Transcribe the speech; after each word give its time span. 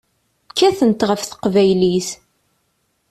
Kkatent 0.49 1.05
ɣef 1.09 1.21
teqbaylit. 1.23 2.09